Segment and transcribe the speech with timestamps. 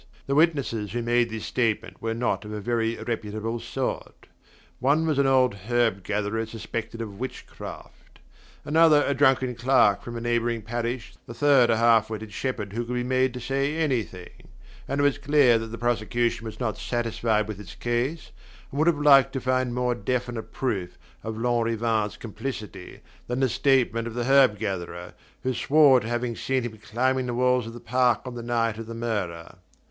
[0.25, 4.25] The witnesses who made this statement were not of a very reputable sort.
[4.79, 8.17] One was an old herb gatherer suspected of witch craft,
[8.65, 12.83] another a drunken clerk from a neighbouring parish, the third a half witted shepherd who
[12.83, 14.47] could be made to say anything;
[14.87, 18.31] and it was clear that the prosecution was not satisfied with its case,
[18.71, 24.07] and would have liked to find more definite proof of Lanrivain's complicity than the statement
[24.07, 25.13] of the herb gatherer,
[25.43, 28.79] who swore to having seen him climbing the wall of the park on the night
[28.79, 29.57] of the murder.